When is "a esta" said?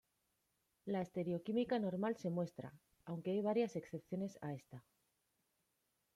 4.41-4.83